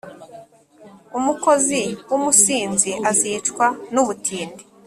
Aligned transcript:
Umukozi 1.17 1.79
w’umusinzi 2.09 2.91
azicwa 3.09 3.65
n’ubutindi, 3.93 4.63